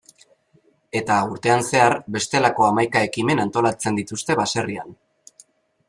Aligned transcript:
Eta 0.99 1.17
urtean 1.33 1.61
zehar, 1.67 1.95
bestelako 2.17 2.65
hamaika 2.69 3.05
ekimen 3.11 3.45
antolatzen 3.47 4.01
dituzte 4.01 4.41
baserrian. 4.43 4.99